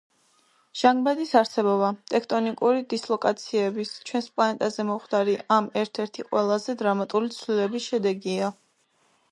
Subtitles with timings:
[0.79, 8.53] ჟანგბადის არსებობა, ტექტონიკური დისლოკაციების, ჩვენს პლანეტაზე მომხდარი ამ ერთ-ერთი ყველაზე დრამატული ცვლილებების შედეგია.